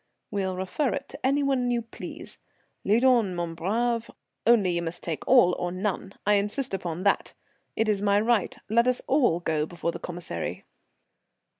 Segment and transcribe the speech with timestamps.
[0.31, 2.39] "We'll refer it to any one you please.
[2.83, 4.09] Lead on, mon brave,
[4.47, 6.13] only you must take all or none.
[6.25, 7.35] I insist upon that.
[7.75, 10.65] It is my right; let us all go before the Commissary."